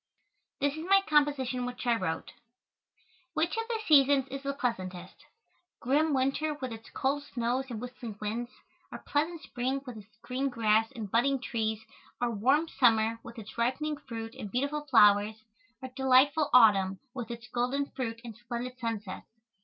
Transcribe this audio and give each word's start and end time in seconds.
This 0.59 0.73
is 0.75 0.83
my 0.89 1.01
composition 1.07 1.63
which 1.67 1.85
I 1.85 1.95
wrote: 1.95 2.31
"Which 3.35 3.55
of 3.55 3.67
the 3.67 3.77
seasons 3.87 4.27
is 4.31 4.41
the 4.41 4.55
pleasantest? 4.55 5.15
Grim 5.79 6.11
winter 6.15 6.55
with 6.55 6.73
its 6.73 6.89
cold 6.89 7.21
snows 7.21 7.65
and 7.69 7.79
whistling 7.79 8.17
winds, 8.19 8.49
or 8.91 8.97
pleasant 8.97 9.43
spring 9.43 9.79
with 9.85 9.97
its 9.97 10.17
green 10.23 10.49
grass 10.49 10.91
and 10.95 11.11
budding 11.11 11.39
trees, 11.39 11.85
or 12.19 12.31
warm 12.31 12.67
summer 12.67 13.19
with 13.21 13.37
its 13.37 13.59
ripening 13.59 13.95
fruit 13.95 14.33
and 14.33 14.49
beautiful 14.51 14.85
flowers, 14.85 15.35
or 15.83 15.89
delightful 15.89 16.49
autumn 16.51 16.97
with 17.13 17.29
its 17.29 17.47
golden 17.49 17.85
fruit 17.91 18.21
and 18.23 18.35
splendid 18.35 18.79
sunsets? 18.79 19.27